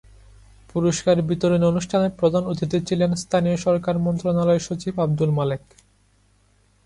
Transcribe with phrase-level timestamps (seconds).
[0.71, 5.61] পুরস্কার বিতরণী অনুষ্ঠানে প্রধান অতিথি ছিলেন স্থানীয় সরকার মন্ত্রণালয়ের সচিব আবদুল মালেক।